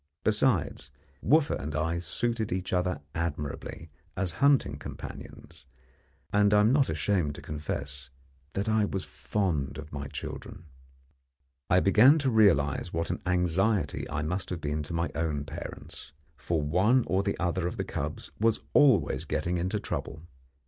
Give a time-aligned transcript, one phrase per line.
[0.23, 0.89] Besides,
[1.23, 5.67] Wooffa and I suited each other admirably as hunting companions,
[6.33, 8.09] and I am not ashamed to confess
[8.53, 10.65] that I was fond of my children.
[11.69, 16.13] I began to realize what an anxiety I must have been to my own parents,
[16.35, 20.23] for one or the other of the cubs was always getting into trouble.